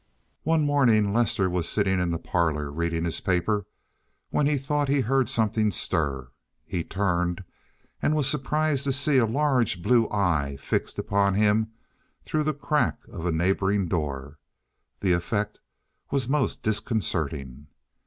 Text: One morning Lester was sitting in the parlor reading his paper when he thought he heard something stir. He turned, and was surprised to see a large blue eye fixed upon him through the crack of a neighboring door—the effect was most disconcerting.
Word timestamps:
One 0.41 0.65
morning 0.65 1.13
Lester 1.13 1.47
was 1.47 1.69
sitting 1.69 1.99
in 1.99 2.09
the 2.09 2.17
parlor 2.17 2.71
reading 2.71 3.03
his 3.05 3.21
paper 3.21 3.67
when 4.31 4.47
he 4.47 4.57
thought 4.57 4.87
he 4.87 5.01
heard 5.01 5.29
something 5.29 5.69
stir. 5.69 6.31
He 6.65 6.83
turned, 6.83 7.43
and 8.01 8.15
was 8.15 8.27
surprised 8.27 8.83
to 8.85 8.93
see 8.93 9.19
a 9.19 9.27
large 9.27 9.83
blue 9.83 10.09
eye 10.09 10.57
fixed 10.59 10.97
upon 10.97 11.35
him 11.35 11.67
through 12.23 12.45
the 12.45 12.51
crack 12.55 12.97
of 13.11 13.27
a 13.27 13.31
neighboring 13.31 13.87
door—the 13.89 15.11
effect 15.13 15.59
was 16.09 16.27
most 16.27 16.63
disconcerting. 16.63 17.67